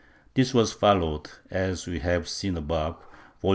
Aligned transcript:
This 0.33 0.51
was 0.51 0.73
followed, 0.73 1.29
as 1.51 1.85
we 1.85 1.99
have 1.99 2.27
seen 2.27 2.57
above 2.57 3.05
(Vol. 3.39 3.49